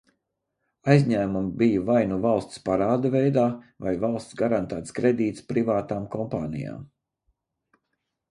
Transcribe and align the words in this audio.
Aizņēmumi 0.93 1.51
bija 1.61 1.81
vai 1.89 1.97
nu 2.13 2.15
valsts 2.23 2.63
parāda 2.69 3.11
veidā, 3.15 3.43
vai 3.87 3.93
valsts 4.05 4.37
garantēts 4.41 4.95
kredīts 5.01 5.45
privātām 5.53 6.07
kompānijām. 6.17 6.81